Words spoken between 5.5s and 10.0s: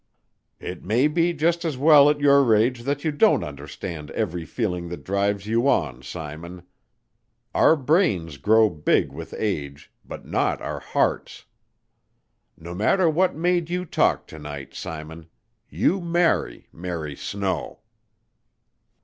on, Simon. Our brains grow big with age,